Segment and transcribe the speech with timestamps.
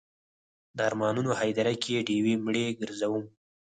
[0.77, 3.23] د ارمانونو هدیره کې ډیوې مړې ګرځوم